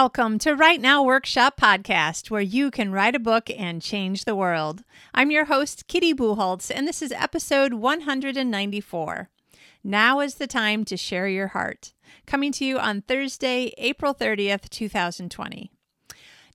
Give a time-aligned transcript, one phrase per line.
[0.00, 4.36] Welcome to Write Now Workshop Podcast, where you can write a book and change the
[4.36, 4.84] world.
[5.12, 9.28] I'm your host, Kitty Bucholtz, and this is episode 194.
[9.82, 11.94] Now is the time to share your heart.
[12.26, 15.72] Coming to you on Thursday, April 30th, 2020.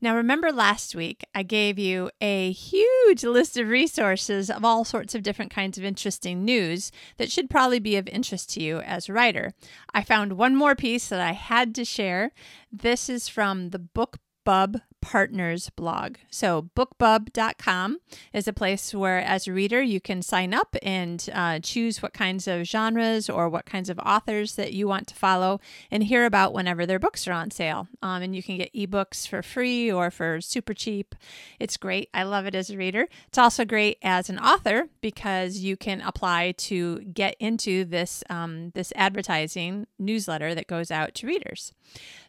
[0.04, 5.16] Now, remember last week I gave you a huge list of resources of all sorts
[5.16, 9.08] of different kinds of interesting news that should probably be of interest to you as
[9.08, 9.54] a writer.
[9.94, 12.34] I found one more piece that I had to share.
[12.70, 16.16] This is from the Book Bub Partners blog.
[16.32, 18.00] So, bookbub.com
[18.32, 22.14] is a place where, as a reader, you can sign up and uh, choose what
[22.14, 25.60] kinds of genres or what kinds of authors that you want to follow
[25.92, 27.90] and hear about whenever their books are on sale.
[28.02, 31.16] Um, and you can get ebooks for free or for super cheap.
[31.60, 32.10] It's great.
[32.14, 33.10] I love it as a reader.
[33.28, 38.72] It's also great as an author because you can apply to get into this um,
[38.74, 41.74] this advertising newsletter that goes out to readers.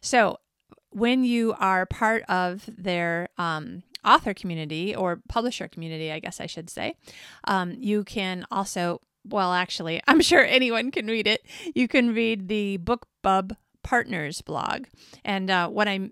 [0.01, 0.41] So
[0.95, 6.47] when you are part of their um, author community or publisher community, I guess I
[6.47, 6.95] should say,
[7.49, 11.45] um, you can also, well, actually, I'm sure anyone can read it.
[11.75, 14.87] You can read the BookBub Partners blog.
[15.25, 16.11] And uh, what I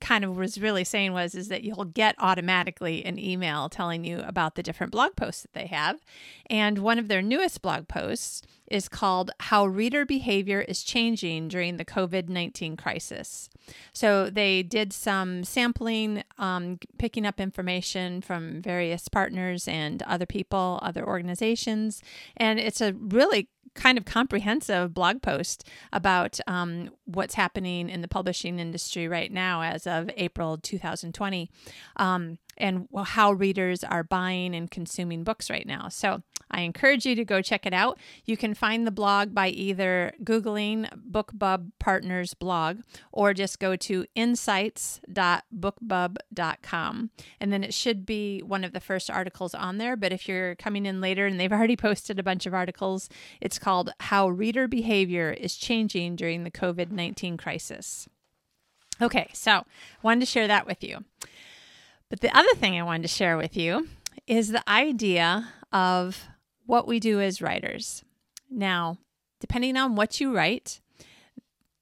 [0.00, 4.18] kind of was really saying was is that you'll get automatically an email telling you
[4.26, 6.00] about the different blog posts that they have.
[6.50, 11.76] And one of their newest blog posts is called How Reader Behavior is Changing During
[11.76, 13.48] the COVID 19 Crisis.
[13.92, 20.78] So they did some sampling, um, picking up information from various partners and other people,
[20.82, 22.02] other organizations.
[22.36, 28.08] And it's a really kind of comprehensive blog post about um, what's happening in the
[28.08, 31.50] publishing industry right now as of April 2020.
[31.96, 35.88] Um, and how readers are buying and consuming books right now.
[35.88, 37.98] So I encourage you to go check it out.
[38.24, 42.80] You can find the blog by either Googling BookBub Partners blog
[43.12, 47.10] or just go to insights.bookbub.com.
[47.40, 49.96] And then it should be one of the first articles on there.
[49.96, 53.08] But if you're coming in later and they've already posted a bunch of articles,
[53.40, 58.08] it's called How Reader Behavior is Changing During the COVID 19 Crisis.
[59.02, 59.64] Okay, so
[60.02, 61.04] wanted to share that with you.
[62.10, 63.88] But the other thing I wanted to share with you
[64.26, 66.24] is the idea of
[66.66, 68.04] what we do as writers.
[68.50, 68.98] Now,
[69.40, 70.80] depending on what you write,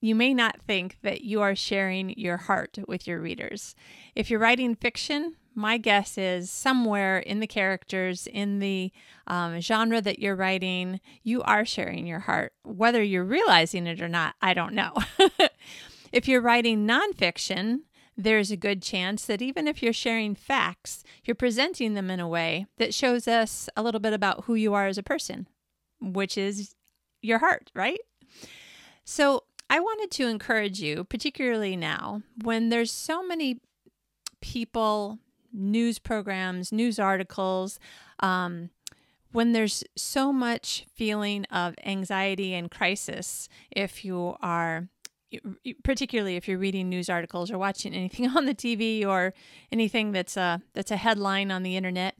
[0.01, 3.75] you may not think that you are sharing your heart with your readers.
[4.15, 8.91] If you're writing fiction, my guess is somewhere in the characters, in the
[9.27, 12.53] um, genre that you're writing, you are sharing your heart.
[12.63, 14.93] Whether you're realizing it or not, I don't know.
[16.11, 17.81] if you're writing nonfiction,
[18.17, 22.27] there's a good chance that even if you're sharing facts, you're presenting them in a
[22.27, 25.47] way that shows us a little bit about who you are as a person,
[25.99, 26.75] which is
[27.21, 27.99] your heart, right?
[29.03, 33.59] So I wanted to encourage you, particularly now when there's so many
[34.41, 35.19] people,
[35.51, 37.79] news programs, news articles,
[38.19, 38.69] um,
[39.31, 44.89] when there's so much feeling of anxiety and crisis, if you are
[45.83, 49.33] particularly if you're reading news articles or watching anything on the TV or
[49.71, 52.15] anything that's a that's a headline on the internet.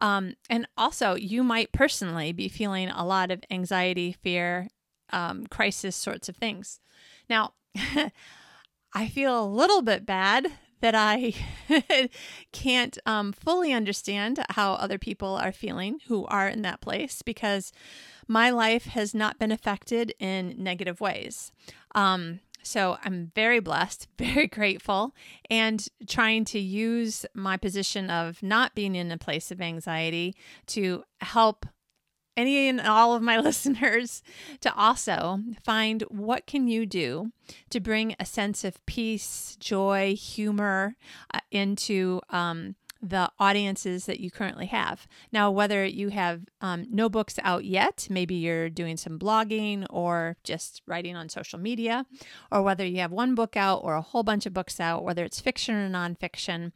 [0.00, 4.68] Um, and also, you might personally be feeling a lot of anxiety, fear,
[5.10, 6.80] um, crisis sorts of things.
[7.28, 7.54] Now,
[8.92, 10.48] I feel a little bit bad
[10.80, 11.32] that I
[12.52, 17.72] can't um, fully understand how other people are feeling who are in that place because
[18.28, 21.52] my life has not been affected in negative ways.
[21.94, 25.14] Um, so I'm very blessed, very grateful,
[25.50, 30.34] and trying to use my position of not being in a place of anxiety
[30.68, 31.66] to help
[32.36, 34.22] any and all of my listeners
[34.60, 37.30] to also find what can you do
[37.70, 40.96] to bring a sense of peace, joy, humor
[41.32, 42.74] uh, into um,
[43.08, 45.06] the audiences that you currently have.
[45.30, 50.36] Now, whether you have um, no books out yet, maybe you're doing some blogging or
[50.42, 52.06] just writing on social media,
[52.50, 55.24] or whether you have one book out or a whole bunch of books out, whether
[55.24, 56.72] it's fiction or nonfiction,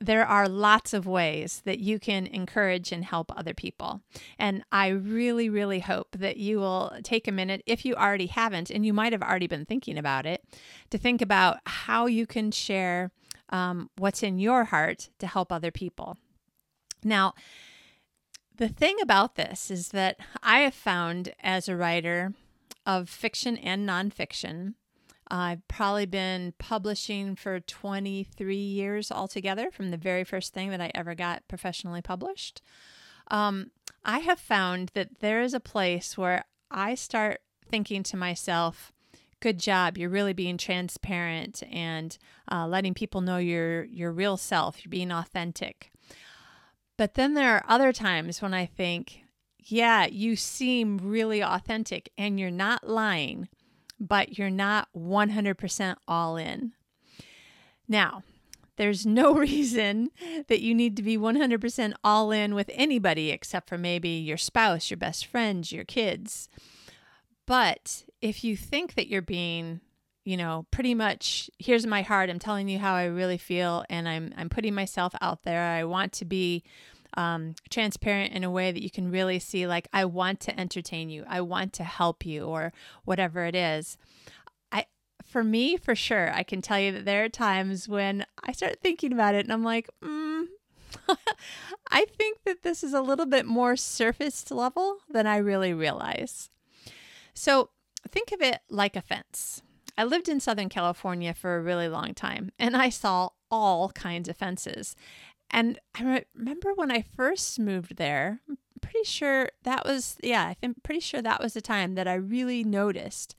[0.00, 4.00] there are lots of ways that you can encourage and help other people.
[4.38, 8.70] And I really, really hope that you will take a minute, if you already haven't,
[8.70, 10.42] and you might have already been thinking about it,
[10.90, 13.10] to think about how you can share
[13.50, 16.16] um, what's in your heart to help other people.
[17.04, 17.34] Now,
[18.56, 22.34] the thing about this is that I have found as a writer
[22.86, 24.74] of fiction and nonfiction,
[25.30, 30.90] I've probably been publishing for 23 years altogether from the very first thing that I
[30.94, 32.60] ever got professionally published.
[33.30, 33.70] Um,
[34.04, 38.92] I have found that there is a place where I start thinking to myself,
[39.40, 39.98] good job.
[39.98, 42.16] You're really being transparent and
[42.50, 44.84] uh, letting people know your your real self.
[44.84, 45.90] You're being authentic.
[46.96, 49.22] But then there are other times when I think,
[49.58, 53.48] yeah, you seem really authentic and you're not lying,
[53.98, 56.72] but you're not 100% all in.
[57.88, 58.22] Now,
[58.76, 60.10] there's no reason
[60.48, 64.90] that you need to be 100% all in with anybody except for maybe your spouse,
[64.90, 66.50] your best friends, your kids.
[67.46, 69.80] But if you think that you're being,
[70.24, 74.08] you know, pretty much here's my heart, I'm telling you how I really feel and
[74.08, 75.62] I'm I'm putting myself out there.
[75.62, 76.62] I want to be
[77.14, 81.10] um, transparent in a way that you can really see like I want to entertain
[81.10, 81.24] you.
[81.28, 82.72] I want to help you or
[83.04, 83.96] whatever it is
[84.70, 84.86] i
[85.24, 88.80] for me, for sure, I can tell you that there are times when I start
[88.80, 90.46] thinking about it and I'm like, mm,
[91.90, 96.50] I think that this is a little bit more surface level than I really realize.
[97.34, 97.70] So
[98.08, 99.62] think of it like a fence.
[99.96, 104.28] I lived in Southern California for a really long time and I saw all kinds
[104.28, 104.96] of fences.
[105.50, 110.76] And I remember when I first moved there, I'm pretty sure that was, yeah, I'm
[110.82, 113.34] pretty sure that was the time that I really noticed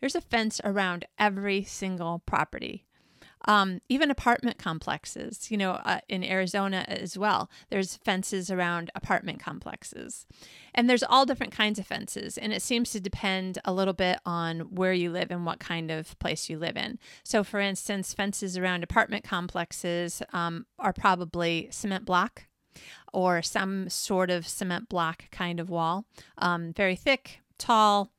[0.00, 2.86] there's a fence around every single property.
[3.46, 9.40] Um, even apartment complexes, you know, uh, in Arizona as well, there's fences around apartment
[9.40, 10.26] complexes.
[10.74, 12.36] And there's all different kinds of fences.
[12.36, 15.90] And it seems to depend a little bit on where you live and what kind
[15.90, 16.98] of place you live in.
[17.24, 22.44] So, for instance, fences around apartment complexes um, are probably cement block
[23.12, 26.04] or some sort of cement block kind of wall,
[26.38, 28.12] um, very thick, tall,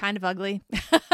[0.00, 0.62] kind of ugly.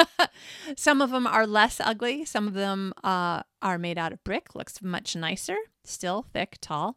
[0.76, 2.24] some of them are less ugly.
[2.24, 6.96] Some of them uh, are made out of brick, looks much nicer, still thick, tall.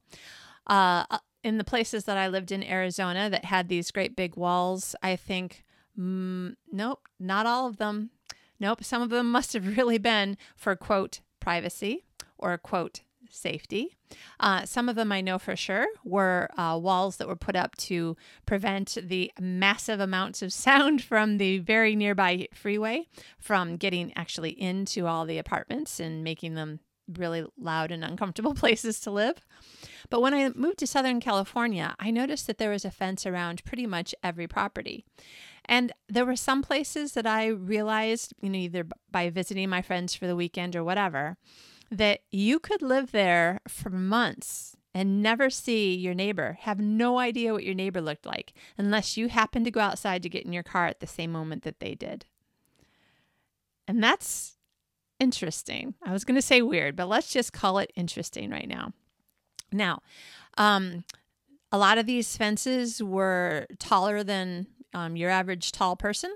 [0.67, 4.35] Uh, uh, in the places that I lived in Arizona that had these great big
[4.35, 5.63] walls, I think,
[5.99, 8.11] mm, nope, not all of them.
[8.59, 12.05] Nope, some of them must have really been for quote privacy
[12.37, 13.97] or quote safety.
[14.39, 17.75] Uh, some of them I know for sure were uh, walls that were put up
[17.77, 24.51] to prevent the massive amounts of sound from the very nearby freeway from getting actually
[24.59, 26.79] into all the apartments and making them
[27.17, 29.45] really loud and uncomfortable places to live.
[30.09, 33.63] But when I moved to Southern California, I noticed that there was a fence around
[33.63, 35.05] pretty much every property.
[35.65, 40.15] And there were some places that I realized, you know, either by visiting my friends
[40.15, 41.37] for the weekend or whatever,
[41.91, 47.53] that you could live there for months and never see your neighbor, have no idea
[47.53, 50.63] what your neighbor looked like, unless you happened to go outside to get in your
[50.63, 52.25] car at the same moment that they did.
[53.87, 54.57] And that's
[55.19, 55.95] interesting.
[56.03, 58.93] I was going to say weird, but let's just call it interesting right now.
[59.71, 60.01] Now,
[60.57, 61.03] um,
[61.71, 66.35] a lot of these fences were taller than um, your average tall person.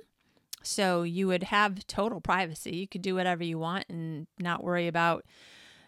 [0.64, 2.76] So you would have total privacy.
[2.76, 5.26] You could do whatever you want and not worry about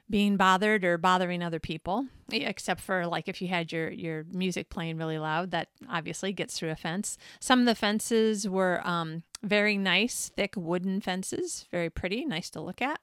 [0.10, 4.70] being bothered or bothering other people except for like if you had your your music
[4.70, 7.18] playing really loud that obviously gets through a fence.
[7.40, 12.62] Some of the fences were um, very nice thick wooden fences very pretty nice to
[12.62, 13.00] look at.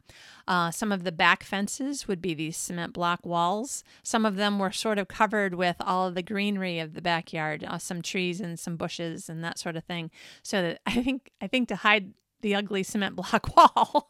[0.48, 3.84] Uh, some of the back fences would be these cement block walls.
[4.02, 7.64] Some of them were sort of covered with all of the greenery of the backyard
[7.64, 10.10] uh, some trees and some bushes and that sort of thing.
[10.42, 14.08] So that i think i think to hide the ugly cement block wall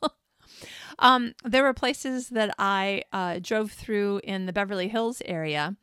[0.98, 5.76] um, there were places that I uh, drove through in the Beverly Hills area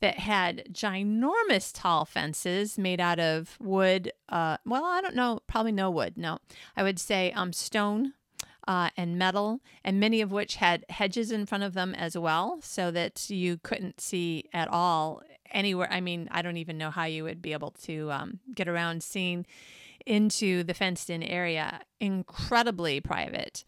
[0.00, 4.12] that had ginormous tall fences made out of wood.
[4.28, 6.16] Uh, well, I don't know, probably no wood.
[6.16, 6.38] No,
[6.76, 8.12] I would say um, stone
[8.66, 12.58] uh, and metal, and many of which had hedges in front of them as well,
[12.62, 15.88] so that you couldn't see at all anywhere.
[15.90, 19.02] I mean, I don't even know how you would be able to um, get around
[19.02, 19.46] seeing
[20.06, 21.80] into the fenced in area.
[22.00, 23.64] Incredibly private.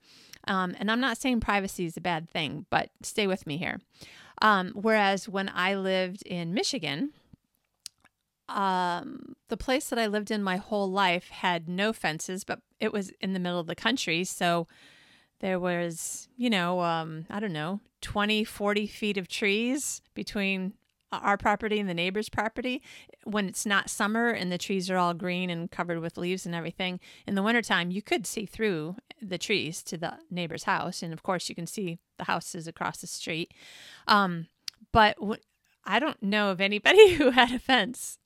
[0.47, 3.81] Um, and I'm not saying privacy is a bad thing, but stay with me here.
[4.43, 7.11] Um, whereas when I lived in Michigan,
[8.49, 12.93] um, the place that I lived in my whole life had no fences, but it
[12.93, 14.25] was in the middle of the country.
[14.25, 14.67] So
[15.41, 20.75] there was, you know, um, I don't know, 20, 40 feet of trees between
[21.23, 22.83] our property and the neighbor's property
[23.25, 26.55] when it's not summer and the trees are all green and covered with leaves and
[26.55, 31.13] everything in the wintertime you could see through the trees to the neighbor's house and
[31.13, 33.53] of course you can see the houses across the street
[34.07, 34.47] um,
[34.93, 35.41] but w-
[35.85, 38.19] i don't know of anybody who had a fence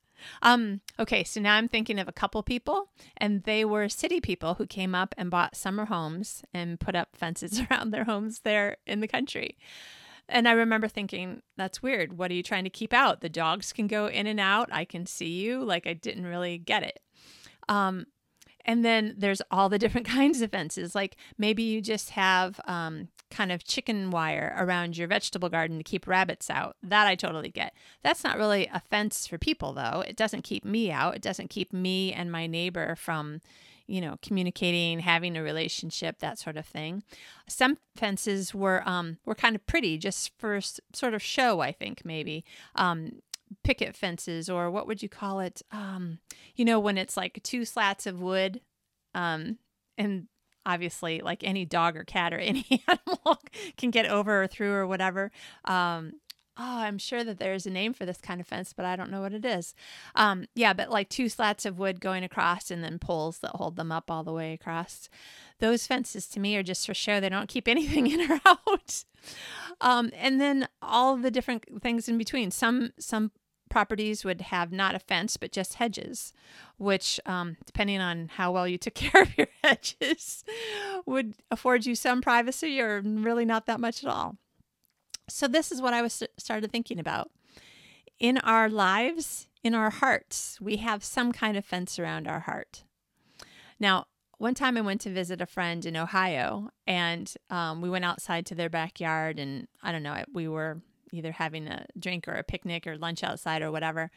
[0.42, 4.54] um, okay, so now I'm thinking of a couple people, and they were city people
[4.54, 8.76] who came up and bought summer homes and put up fences around their homes there
[8.87, 9.56] in the country.
[10.31, 12.17] And I remember thinking, that's weird.
[12.17, 13.21] What are you trying to keep out?
[13.21, 14.69] The dogs can go in and out.
[14.73, 15.63] I can see you.
[15.63, 17.01] Like, I didn't really get it.
[17.69, 18.07] Um,
[18.67, 20.95] And then there's all the different kinds of fences.
[20.95, 25.85] Like maybe you just have um, kind of chicken wire around your vegetable garden to
[25.85, 26.77] keep rabbits out.
[26.83, 27.75] That I totally get.
[28.03, 30.05] That's not really a fence for people, though.
[30.07, 31.17] It doesn't keep me out.
[31.17, 33.41] It doesn't keep me and my neighbor from,
[33.90, 37.02] you know, communicating, having a relationship, that sort of thing.
[37.49, 40.61] Some fences were um, were kind of pretty, just for
[40.92, 41.61] sort of show.
[41.61, 42.44] I think maybe.
[42.76, 43.20] Um,
[43.64, 46.20] picket fences or what would you call it um
[46.54, 48.61] you know when it's like two slats of wood
[49.12, 49.59] um
[49.99, 50.28] and
[50.64, 53.40] obviously like any dog or cat or any animal
[53.76, 55.32] can get over or through or whatever
[55.64, 56.12] um
[56.61, 59.11] oh i'm sure that there's a name for this kind of fence but i don't
[59.11, 59.75] know what it is.
[60.14, 63.76] Um yeah but like two slats of wood going across and then poles that hold
[63.76, 65.09] them up all the way across.
[65.59, 67.21] Those fences to me are just for show.
[67.21, 69.05] They don't keep anything in or out.
[69.81, 72.50] Um and then all the different things in between.
[72.50, 73.33] Some some
[73.71, 76.35] properties would have not a fence but just hedges,
[76.76, 80.45] which, um, depending on how well you took care of your hedges,
[81.07, 84.37] would afford you some privacy or really not that much at all.
[85.35, 87.31] So, this is what I was started thinking about.
[88.19, 92.85] In our lives, in our hearts, we have some kind of fence around our heart.
[93.79, 94.07] Now,
[94.39, 98.47] one time I went to visit a friend in Ohio and um, we went outside
[98.47, 100.81] to their backyard and I don't know, we were
[101.13, 104.11] either having a drink or a picnic or lunch outside or whatever.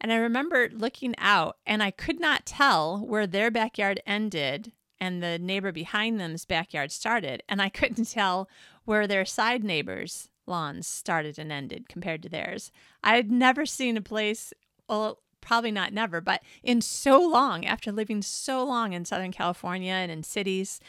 [0.00, 5.22] And I remember looking out and I could not tell where their backyard ended and
[5.22, 7.42] the neighbor behind them's backyard started.
[7.48, 8.48] And I couldn't tell
[8.84, 12.72] where their side neighbors' lawns started and ended compared to theirs.
[13.02, 14.52] I had never seen a place,
[14.88, 19.92] well, probably not never, but in so long, after living so long in Southern California
[19.92, 20.80] and in cities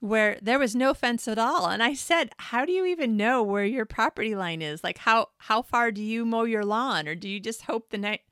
[0.00, 1.66] where there was no fence at all.
[1.66, 4.84] And i said how do you even know where your property line is?
[4.84, 7.08] Like how how far do you mow your lawn?
[7.08, 8.24] Or do you just hope the next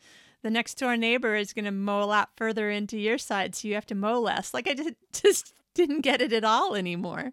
[0.42, 3.66] the next door neighbor is going to mow a lot further into your side so
[3.66, 4.54] you have to mow less?
[4.54, 7.32] Like i just, just didn't get it at all anymore.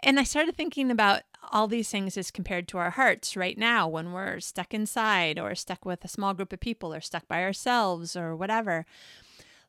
[0.00, 3.88] And i started thinking about all these things as compared to our hearts right now
[3.88, 7.42] when we're stuck inside or stuck with a small group of people or stuck by
[7.42, 8.86] ourselves or whatever.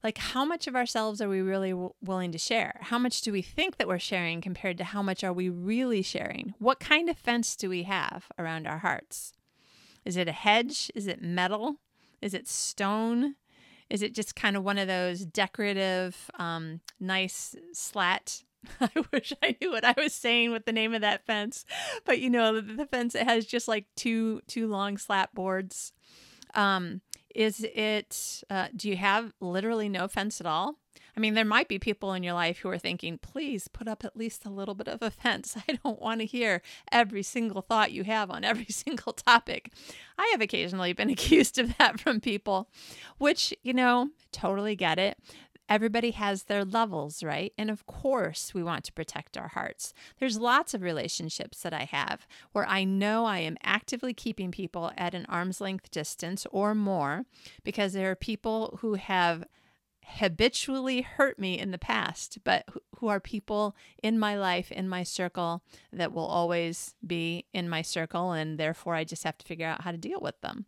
[0.03, 2.79] Like how much of ourselves are we really w- willing to share?
[2.83, 6.01] How much do we think that we're sharing compared to how much are we really
[6.01, 6.53] sharing?
[6.57, 9.33] What kind of fence do we have around our hearts?
[10.05, 10.89] Is it a hedge?
[10.95, 11.77] Is it metal?
[12.21, 13.36] Is it stone?
[13.89, 18.43] Is it just kind of one of those decorative um, nice slat
[18.81, 21.65] I wish I knew what I was saying with the name of that fence,
[22.05, 25.93] but you know the, the fence it has just like two two long slat boards.
[26.55, 27.01] Um,
[27.35, 30.75] is it, uh, do you have literally no fence at all?
[31.15, 34.05] I mean, there might be people in your life who are thinking, please put up
[34.05, 35.57] at least a little bit of a fence.
[35.67, 36.61] I don't want to hear
[36.91, 39.71] every single thought you have on every single topic.
[40.17, 42.69] I have occasionally been accused of that from people,
[43.17, 45.17] which, you know, totally get it.
[45.69, 47.53] Everybody has their levels, right?
[47.57, 49.93] And of course, we want to protect our hearts.
[50.19, 54.91] There's lots of relationships that I have where I know I am actively keeping people
[54.97, 57.25] at an arm's length distance or more
[57.63, 59.45] because there are people who have
[60.13, 62.65] habitually hurt me in the past, but
[62.97, 65.61] who are people in my life, in my circle,
[65.93, 68.31] that will always be in my circle.
[68.31, 70.65] And therefore, I just have to figure out how to deal with them.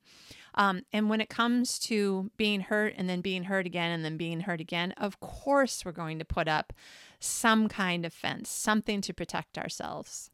[0.55, 4.17] Um, and when it comes to being hurt and then being hurt again and then
[4.17, 6.73] being hurt again, of course, we're going to put up
[7.19, 10.29] some kind of fence, something to protect ourselves.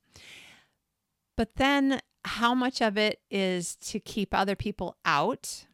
[1.35, 5.65] But then, how much of it is to keep other people out?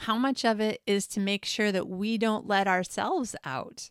[0.00, 3.90] How much of it is to make sure that we don't let ourselves out?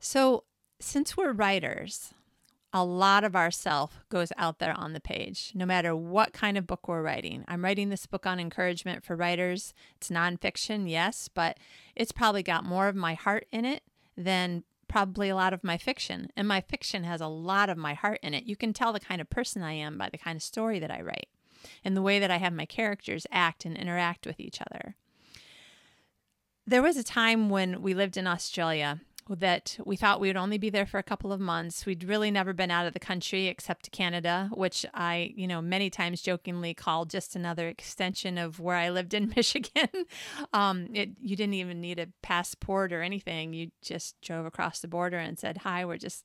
[0.00, 0.44] So,
[0.80, 2.14] since we're writers,
[2.72, 6.66] a lot of ourself goes out there on the page, no matter what kind of
[6.66, 7.44] book we're writing.
[7.48, 9.72] I'm writing this book on encouragement for writers.
[9.96, 11.58] It's nonfiction, yes, but
[11.96, 13.82] it's probably got more of my heart in it
[14.16, 16.28] than probably a lot of my fiction.
[16.36, 18.44] And my fiction has a lot of my heart in it.
[18.44, 20.90] You can tell the kind of person I am by the kind of story that
[20.90, 21.28] I write
[21.84, 24.94] and the way that I have my characters act and interact with each other.
[26.66, 29.00] There was a time when we lived in Australia
[29.36, 31.86] that we thought we would only be there for a couple of months.
[31.86, 35.90] We'd really never been out of the country except Canada, which I, you know, many
[35.90, 39.88] times jokingly called just another extension of where I lived in Michigan.
[40.52, 43.52] um, it you didn't even need a passport or anything.
[43.52, 46.24] You just drove across the border and said, "Hi, we're just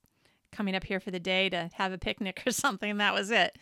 [0.51, 3.31] coming up here for the day to have a picnic or something." And that was
[3.31, 3.57] it.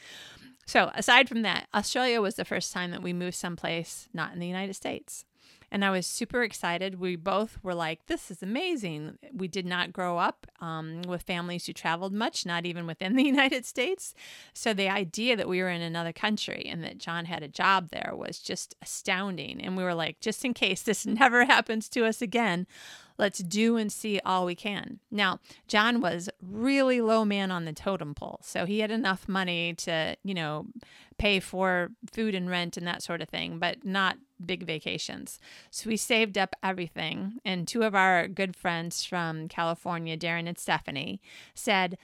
[0.66, 4.40] So, aside from that, Australia was the first time that we moved someplace not in
[4.40, 5.26] the United States.
[5.72, 7.00] And I was super excited.
[7.00, 9.18] We both were like, this is amazing.
[9.34, 13.24] We did not grow up um, with families who traveled much, not even within the
[13.24, 14.14] United States.
[14.54, 17.90] So the idea that we were in another country and that John had a job
[17.92, 19.62] there was just astounding.
[19.62, 22.68] And we were like, just in case this never happens to us again,
[23.18, 25.00] let's do and see all we can.
[25.10, 28.40] Now, John was really low man on the totem pole.
[28.44, 30.66] So he had enough money to, you know,
[31.18, 35.40] pay for food and rent and that sort of thing, but not big vacations.
[35.70, 37.40] So we saved up everything.
[37.46, 41.22] And two of our good friends from California, Darren and Stephanie,
[41.54, 41.98] said,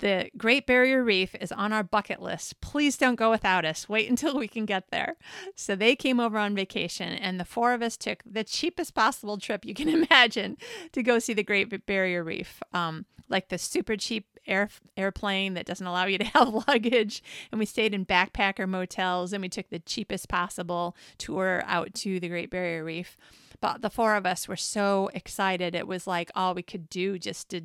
[0.00, 2.60] the Great Barrier Reef is on our bucket list.
[2.60, 3.88] Please don't go without us.
[3.88, 5.16] Wait until we can get there.
[5.54, 9.38] So they came over on vacation, and the four of us took the cheapest possible
[9.38, 10.58] trip you can imagine
[10.92, 12.62] to go see the Great Barrier Reef.
[12.72, 17.22] Um, like the super cheap air, airplane that doesn't allow you to have luggage.
[17.50, 22.20] And we stayed in backpacker motels and we took the cheapest possible tour out to
[22.20, 23.16] the Great Barrier Reef.
[23.60, 25.74] But the four of us were so excited.
[25.74, 27.62] It was like all we could do just to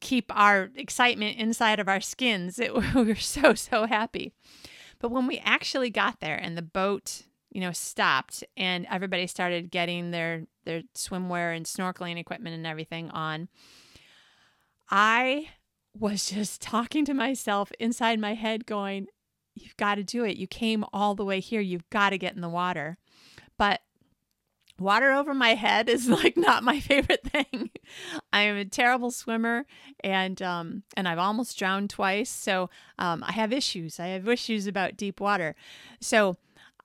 [0.00, 2.58] keep our excitement inside of our skins.
[2.58, 4.32] It, we were so, so happy.
[4.98, 9.70] But when we actually got there and the boat, you know, stopped and everybody started
[9.70, 13.48] getting their their swimwear and snorkeling equipment and everything on,
[14.90, 15.48] I
[15.94, 19.08] was just talking to myself inside my head, going,
[19.54, 20.36] You've got to do it.
[20.36, 21.60] You came all the way here.
[21.60, 22.96] You've got to get in the water.
[23.56, 23.80] But
[24.78, 27.70] water over my head is like not my favorite thing.
[28.32, 29.66] I am a terrible swimmer
[30.04, 32.30] and um and I've almost drowned twice.
[32.30, 33.98] So um I have issues.
[33.98, 35.54] I have issues about deep water.
[36.00, 36.36] So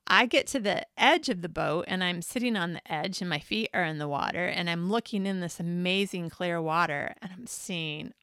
[0.05, 3.29] I get to the edge of the boat and I'm sitting on the edge and
[3.29, 7.31] my feet are in the water and I'm looking in this amazing clear water and
[7.31, 8.13] I'm seeing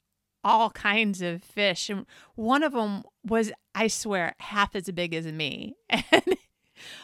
[0.44, 1.90] all kinds of fish.
[1.90, 5.76] And one of them was, I swear, half as big as me.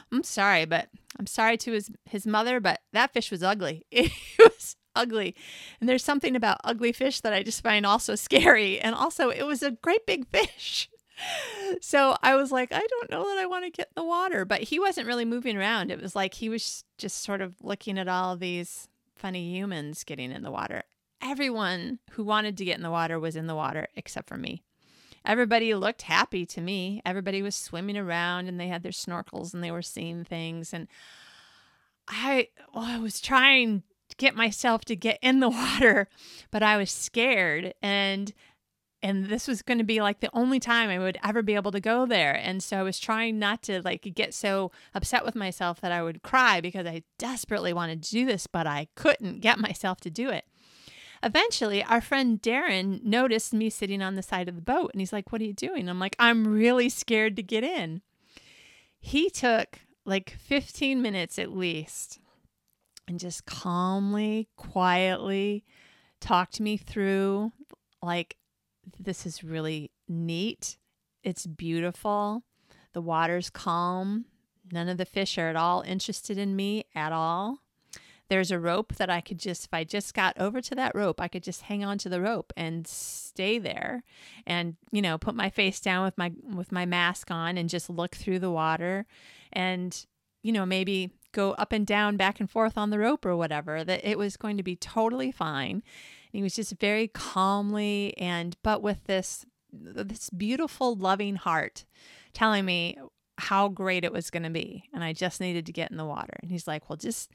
[0.08, 0.88] And I'm sorry, but
[1.18, 3.84] I'm sorry to his, his mother, but that fish was ugly.
[3.90, 5.34] It was ugly.
[5.80, 8.80] And there's something about ugly fish that I just find also scary.
[8.80, 10.88] And also, it was a great big fish.
[11.80, 14.44] So I was like, I don't know that I want to get in the water.
[14.44, 15.90] But he wasn't really moving around.
[15.90, 20.30] It was like he was just sort of looking at all these funny humans getting
[20.30, 20.82] in the water
[21.30, 24.62] everyone who wanted to get in the water was in the water except for me.
[25.24, 27.02] Everybody looked happy to me.
[27.04, 30.72] Everybody was swimming around and they had their snorkels and they were seeing things.
[30.72, 30.86] And
[32.06, 36.08] I, well, I was trying to get myself to get in the water,
[36.52, 37.74] but I was scared.
[37.82, 38.32] And
[39.02, 41.70] and this was going to be like the only time I would ever be able
[41.70, 42.34] to go there.
[42.34, 46.02] And so I was trying not to like get so upset with myself that I
[46.02, 50.10] would cry because I desperately wanted to do this, but I couldn't get myself to
[50.10, 50.44] do it.
[51.22, 55.12] Eventually, our friend Darren noticed me sitting on the side of the boat and he's
[55.12, 55.88] like, What are you doing?
[55.88, 58.02] I'm like, I'm really scared to get in.
[58.98, 62.20] He took like 15 minutes at least
[63.08, 65.64] and just calmly, quietly
[66.20, 67.52] talked me through
[68.02, 68.36] like,
[68.98, 70.78] this is really neat.
[71.22, 72.42] It's beautiful.
[72.92, 74.26] The water's calm.
[74.70, 77.58] None of the fish are at all interested in me at all.
[78.28, 81.20] There's a rope that I could just, if I just got over to that rope,
[81.20, 84.02] I could just hang on to the rope and stay there
[84.46, 87.88] and, you know, put my face down with my, with my mask on and just
[87.88, 89.06] look through the water
[89.52, 90.06] and,
[90.42, 93.84] you know, maybe go up and down, back and forth on the rope or whatever,
[93.84, 95.70] that it was going to be totally fine.
[95.72, 95.82] And
[96.32, 101.84] he was just very calmly and, but with this, this beautiful, loving heart
[102.32, 102.98] telling me
[103.38, 104.84] how great it was going to be.
[104.94, 106.34] And I just needed to get in the water.
[106.40, 107.30] And he's like, well, just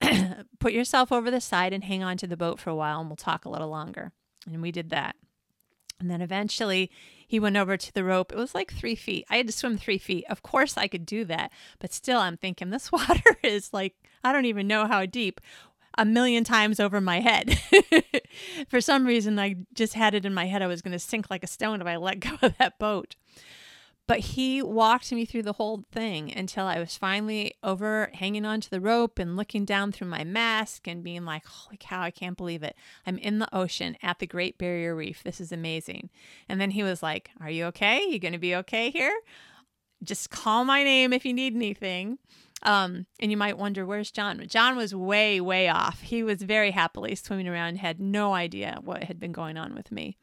[0.58, 3.08] put yourself over the side and hang on to the boat for a while and
[3.08, 4.12] we'll talk a little longer.
[4.46, 5.16] And we did that.
[6.00, 6.90] And then eventually
[7.26, 8.32] he went over to the rope.
[8.32, 9.24] It was like three feet.
[9.30, 10.24] I had to swim three feet.
[10.28, 11.50] Of course I could do that.
[11.78, 15.40] But still, I'm thinking this water is like, I don't even know how deep,
[15.96, 17.58] a million times over my head.
[18.68, 21.30] For some reason, I just had it in my head I was going to sink
[21.30, 23.14] like a stone if I let go of that boat.
[24.06, 28.68] But he walked me through the whole thing until I was finally over hanging onto
[28.68, 32.36] the rope and looking down through my mask and being like, holy cow, I can't
[32.36, 32.76] believe it.
[33.06, 35.22] I'm in the ocean at the Great Barrier Reef.
[35.22, 36.10] This is amazing.
[36.50, 38.04] And then he was like, Are you okay?
[38.06, 39.14] You going to be okay here?
[40.02, 42.18] Just call my name if you need anything.
[42.62, 44.42] Um, and you might wonder, where's John?
[44.48, 46.00] John was way, way off.
[46.00, 49.92] He was very happily swimming around, had no idea what had been going on with
[49.92, 50.16] me.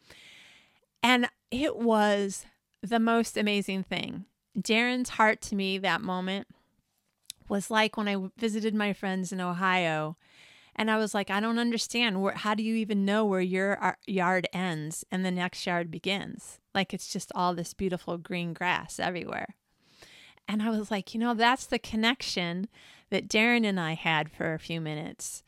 [1.03, 2.45] And it was
[2.81, 4.25] the most amazing thing.
[4.57, 6.47] Darren's heart to me that moment
[7.47, 10.17] was like when I visited my friends in Ohio
[10.75, 12.21] and I was like, I don't understand.
[12.21, 15.91] Where, how do you even know where your uh, yard ends and the next yard
[15.91, 16.59] begins?
[16.73, 19.55] Like it's just all this beautiful green grass everywhere.
[20.47, 22.67] And I was like, you know, that's the connection
[23.09, 25.43] that Darren and I had for a few minutes.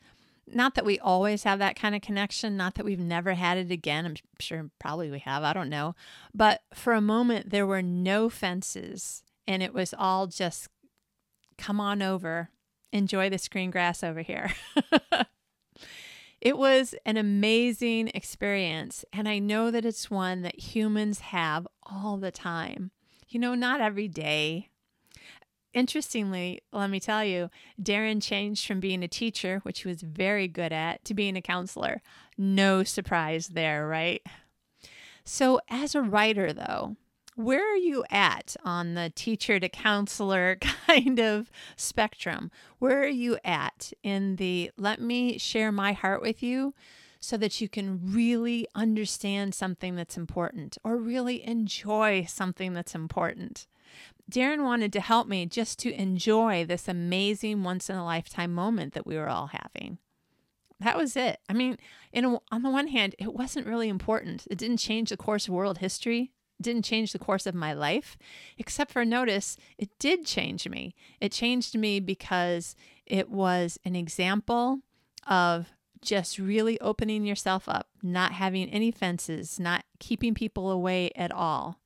[0.46, 3.70] Not that we always have that kind of connection, not that we've never had it
[3.70, 4.04] again.
[4.04, 5.94] I'm sure probably we have, I don't know.
[6.34, 10.68] But for a moment, there were no fences and it was all just
[11.58, 12.50] come on over,
[12.92, 14.52] enjoy the screen grass over here.
[16.40, 22.16] it was an amazing experience, and I know that it's one that humans have all
[22.16, 22.90] the time.
[23.28, 24.70] You know, not every day.
[25.74, 27.50] Interestingly, let me tell you,
[27.82, 31.42] Darren changed from being a teacher, which he was very good at, to being a
[31.42, 32.00] counselor.
[32.38, 34.22] No surprise there, right?
[35.24, 36.96] So, as a writer, though,
[37.34, 40.56] where are you at on the teacher to counselor
[40.86, 42.52] kind of spectrum?
[42.78, 46.74] Where are you at in the let me share my heart with you
[47.18, 53.66] so that you can really understand something that's important or really enjoy something that's important?
[54.30, 58.94] Darren wanted to help me just to enjoy this amazing once in a lifetime moment
[58.94, 59.98] that we were all having.
[60.80, 61.40] That was it.
[61.48, 61.78] I mean,
[62.14, 64.46] a, on the one hand, it wasn't really important.
[64.50, 68.16] It didn't change the course of world history didn't change the course of my life,
[68.58, 70.94] except for notice it did change me.
[71.20, 72.74] It changed me because
[73.06, 74.80] it was an example
[75.26, 81.32] of just really opening yourself up, not having any fences, not keeping people away at
[81.32, 81.80] all.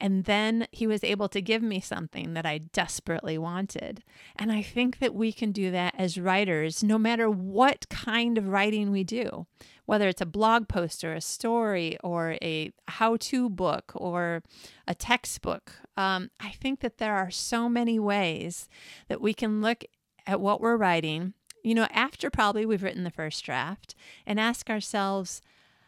[0.00, 4.02] And then he was able to give me something that I desperately wanted.
[4.34, 8.48] And I think that we can do that as writers, no matter what kind of
[8.48, 9.46] writing we do,
[9.84, 14.42] whether it's a blog post or a story or a how to book or
[14.88, 15.72] a textbook.
[15.96, 18.68] Um, I think that there are so many ways
[19.08, 19.84] that we can look
[20.26, 23.94] at what we're writing, you know, after probably we've written the first draft
[24.26, 25.42] and ask ourselves,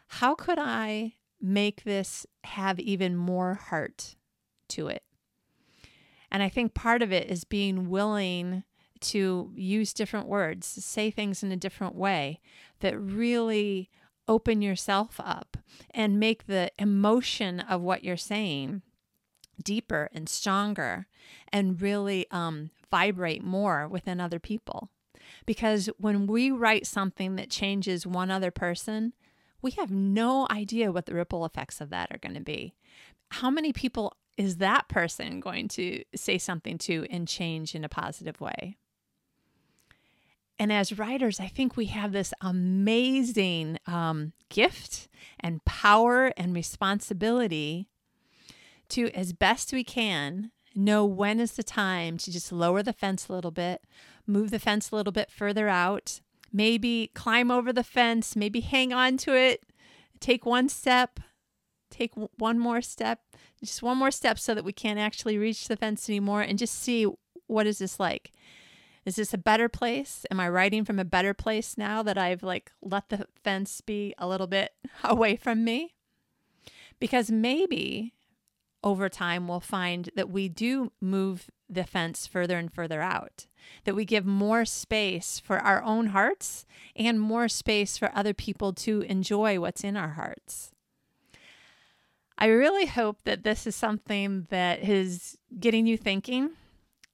[0.07, 4.15] how could I make this have even more heart
[4.69, 5.03] to it.
[6.31, 8.63] And I think part of it is being willing
[9.01, 12.39] to use different words, say things in a different way
[12.79, 13.89] that really
[14.27, 15.57] open yourself up
[15.91, 18.81] and make the emotion of what you're saying
[19.61, 21.07] deeper and stronger
[21.51, 24.89] and really um, vibrate more within other people.
[25.45, 29.13] Because when we write something that changes one other person,
[29.63, 32.75] we have no idea what the ripple effects of that are going to be.
[33.31, 37.89] How many people is that person going to say something to and change in a
[37.89, 38.77] positive way?
[40.59, 45.07] And as writers, I think we have this amazing um, gift
[45.39, 47.87] and power and responsibility
[48.89, 53.27] to, as best we can, know when is the time to just lower the fence
[53.27, 53.81] a little bit,
[54.27, 56.21] move the fence a little bit further out,
[56.53, 59.65] maybe climb over the fence, maybe hang on to it,
[60.19, 61.19] take one step,
[61.89, 63.19] take one more step,
[63.59, 66.75] just one more step so that we can't actually reach the fence anymore and just
[66.81, 67.07] see
[67.47, 68.31] what is this like.
[69.05, 70.25] Is this a better place?
[70.31, 74.13] Am I writing from a better place now that I've like let the fence be
[74.17, 74.71] a little bit
[75.03, 75.95] away from me?
[76.99, 78.13] Because maybe
[78.83, 83.47] over time we'll find that we do move the fence further and further out,
[83.83, 88.73] that we give more space for our own hearts and more space for other people
[88.73, 90.71] to enjoy what's in our hearts.
[92.37, 96.51] I really hope that this is something that is getting you thinking.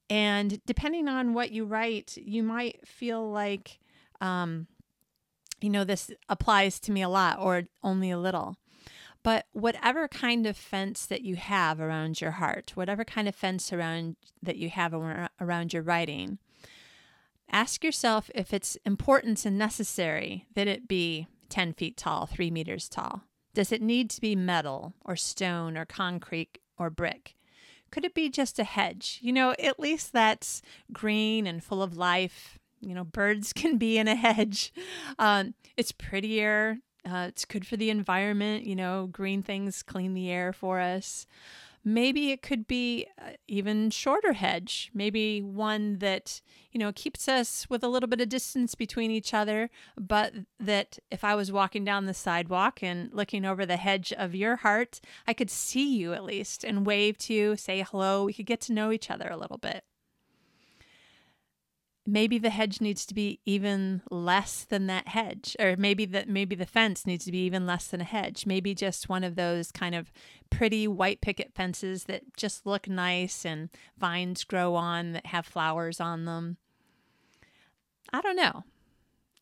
[0.09, 3.79] And depending on what you write, you might feel like,
[4.21, 4.67] um,
[5.61, 8.55] you know, this applies to me a lot or only a little.
[9.23, 13.73] But whatever kind of fence that you have around your heart, whatever kind of fence
[13.73, 16.39] around that you have around your writing,
[17.51, 22.87] ask yourself if it's important and necessary that it be 10 feet tall, three meters
[22.87, 23.23] tall.
[23.53, 27.35] Does it need to be metal or stone or concrete or brick?
[27.91, 29.19] Could it be just a hedge?
[29.21, 30.61] You know, at least that's
[30.93, 32.59] green and full of life.
[32.79, 34.71] You know, birds can be in a hedge.
[35.17, 36.77] Um, it's prettier.
[37.05, 38.65] Uh, it's good for the environment.
[38.65, 41.25] You know, green things clean the air for us.
[41.83, 47.67] Maybe it could be uh, even shorter hedge, maybe one that, you know, keeps us
[47.69, 51.85] with a little bit of distance between each other, but that if I was walking
[51.85, 56.13] down the sidewalk and looking over the hedge of your heart, I could see you
[56.13, 58.25] at least and wave to you, say hello.
[58.25, 59.85] We could get to know each other a little bit
[62.11, 66.55] maybe the hedge needs to be even less than that hedge or maybe that maybe
[66.55, 68.45] the fence needs to be even less than a hedge.
[68.45, 70.11] Maybe just one of those kind of
[70.49, 75.99] pretty white picket fences that just look nice and vines grow on that have flowers
[75.99, 76.57] on them.
[78.11, 78.63] I don't know.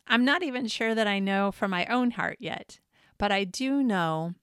[0.10, 2.80] I'm not even sure that i know for my own heart yet
[3.18, 4.34] but i do know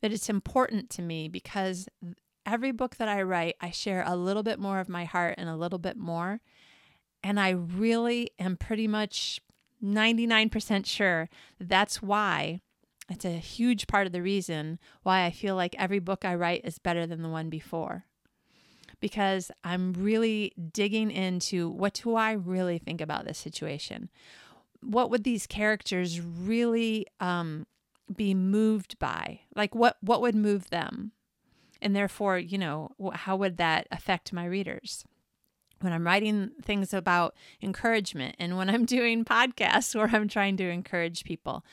[0.00, 1.88] that it's important to me because
[2.46, 5.48] every book that i write i share a little bit more of my heart and
[5.48, 6.40] a little bit more
[7.22, 9.40] And I really am pretty much
[9.82, 11.28] 99% sure
[11.58, 12.60] that's why
[13.10, 16.64] it's a huge part of the reason why I feel like every book I write
[16.64, 18.04] is better than the one before.
[19.00, 24.10] Because I'm really digging into what do I really think about this situation?
[24.82, 27.66] What would these characters really um,
[28.14, 29.40] be moved by?
[29.56, 31.12] Like what what would move them?
[31.82, 35.04] And therefore, you know, how would that affect my readers?
[35.80, 40.68] When I'm writing things about encouragement and when I'm doing podcasts where I'm trying to
[40.68, 41.64] encourage people,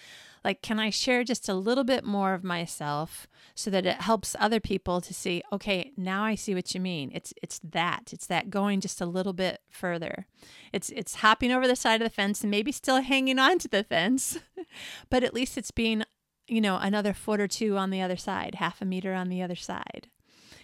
[0.47, 4.35] like, can I share just a little bit more of myself so that it helps
[4.39, 7.11] other people to see, okay, now I see what you mean.
[7.13, 8.13] It's it's that.
[8.13, 10.25] It's that going just a little bit further.
[10.71, 13.67] It's it's hopping over the side of the fence and maybe still hanging on to
[13.67, 14.39] the fence,
[15.09, 16.03] but at least it's being,
[16.47, 19.41] you know, another foot or two on the other side, half a meter on the
[19.41, 20.07] other side.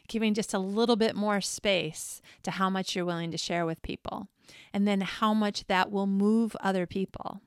[0.08, 3.82] Giving just a little bit more space to how much you're willing to share with
[3.82, 4.28] people,
[4.74, 7.42] and then how much that will move other people.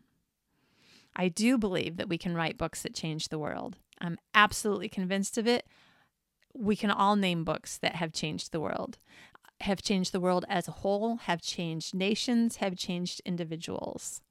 [1.15, 3.77] I do believe that we can write books that change the world.
[4.01, 5.67] I'm absolutely convinced of it.
[6.55, 8.99] We can all name books that have changed the world,
[9.61, 14.23] have changed the world as a whole, have changed nations, have changed individuals.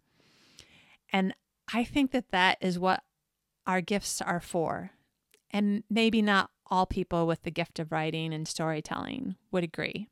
[1.13, 1.33] And
[1.73, 3.03] I think that that is what
[3.65, 4.91] our gifts are for.
[5.55, 10.09] And maybe not all people with the gift of writing and storytelling would agree,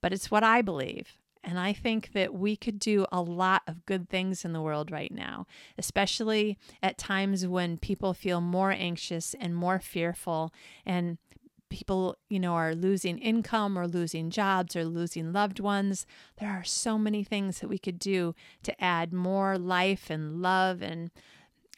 [0.00, 1.18] but it's what I believe.
[1.42, 4.92] And I think that we could do a lot of good things in the world
[4.92, 10.54] right now, especially at times when people feel more anxious and more fearful
[10.86, 11.18] and
[11.68, 16.06] people, you know, are losing income or losing jobs or losing loved ones.
[16.38, 20.80] There are so many things that we could do to add more life and love
[20.80, 21.10] and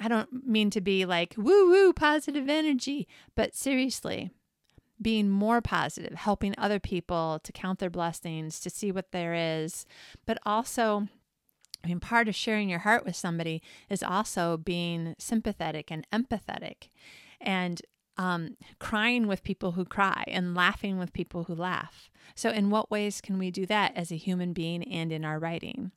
[0.03, 4.31] I don't mean to be like woo woo positive energy, but seriously,
[5.01, 9.87] being more positive, helping other people to count their blessings, to see what there is,
[10.27, 11.09] but also
[11.85, 16.91] I mean, part of sharing your heart with somebody is also being sympathetic and empathetic
[17.41, 17.83] and
[18.17, 22.11] um, crying with people who cry and laughing with people who laugh.
[22.35, 25.39] So, in what ways can we do that as a human being and in our
[25.39, 25.91] writing?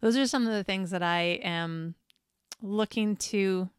[0.00, 1.94] Those are some of the things that I am
[2.62, 3.70] looking to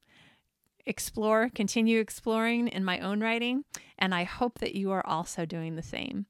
[0.86, 3.64] explore, continue exploring in my own writing.
[3.98, 6.26] And I hope that you are also doing the same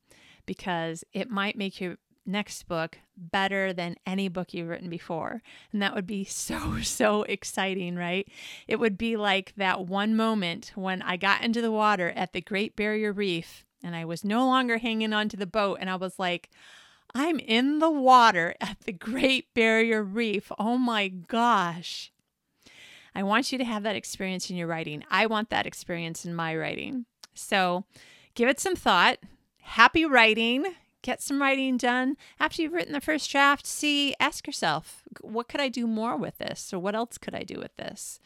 [0.46, 5.42] because it might make your next book better than any book you've written before.
[5.72, 8.28] And that would be so, so exciting, right?
[8.68, 12.42] It would be like that one moment when I got into the water at the
[12.42, 16.20] Great Barrier Reef and I was no longer hanging onto the boat and I was
[16.20, 16.50] like,
[17.16, 20.52] I'm in the water at the Great Barrier Reef.
[20.60, 22.12] Oh my gosh.
[23.20, 25.04] I want you to have that experience in your writing.
[25.12, 27.06] I want that experience in my writing.
[27.34, 27.84] So
[28.34, 29.18] give it some thought.
[29.60, 30.64] Happy writing.
[31.02, 32.16] Get some writing done.
[32.40, 36.38] After you've written the first draft, see, ask yourself, what could I do more with
[36.38, 36.72] this?
[36.72, 38.22] Or what else could I do with this?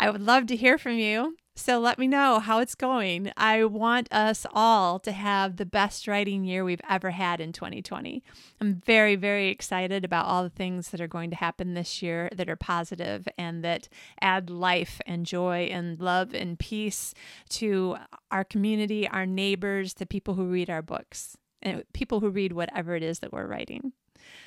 [0.00, 1.36] I would love to hear from you.
[1.54, 3.32] So let me know how it's going.
[3.36, 8.22] I want us all to have the best writing year we've ever had in 2020.
[8.62, 12.30] I'm very, very excited about all the things that are going to happen this year
[12.34, 13.90] that are positive and that
[14.22, 17.12] add life and joy and love and peace
[17.50, 17.98] to
[18.30, 22.96] our community, our neighbors, the people who read our books, and people who read whatever
[22.96, 23.92] it is that we're writing.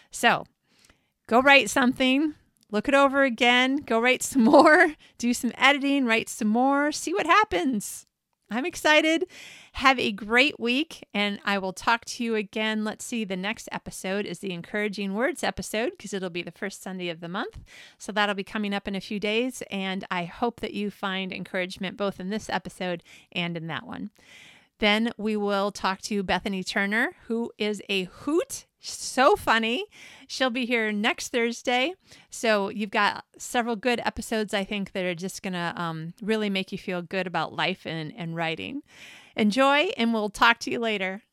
[0.10, 0.46] So
[1.28, 2.34] go write something
[2.74, 7.14] look it over again, go write some more, do some editing, write some more, see
[7.14, 8.06] what happens.
[8.52, 9.26] I'm excited.
[9.74, 12.84] Have a great week, and I will talk to you again.
[12.84, 16.84] Let's see, the next episode is the Encouraging Words episode because it'll be the first
[16.84, 17.60] Sunday of the month.
[17.98, 21.32] So that'll be coming up in a few days, and I hope that you find
[21.32, 24.12] encouragement both in this episode and in that one.
[24.80, 29.86] Then we will talk to Bethany Turner, who is a hoot so funny.
[30.28, 31.94] She'll be here next Thursday.
[32.30, 36.50] So you've got several good episodes, I think, that are just going to um, really
[36.50, 38.82] make you feel good about life and, and writing.
[39.36, 41.24] Enjoy, and we'll talk to you later.